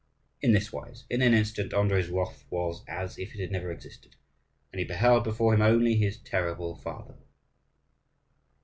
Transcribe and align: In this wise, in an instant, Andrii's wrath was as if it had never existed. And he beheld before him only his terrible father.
In 0.41 0.53
this 0.53 0.73
wise, 0.73 1.05
in 1.11 1.21
an 1.21 1.35
instant, 1.35 1.73
Andrii's 1.73 2.09
wrath 2.09 2.43
was 2.49 2.83
as 2.87 3.19
if 3.19 3.35
it 3.35 3.39
had 3.39 3.51
never 3.51 3.71
existed. 3.71 4.15
And 4.73 4.79
he 4.79 4.83
beheld 4.83 5.23
before 5.23 5.53
him 5.53 5.61
only 5.61 5.93
his 5.95 6.17
terrible 6.17 6.73
father. 6.75 7.19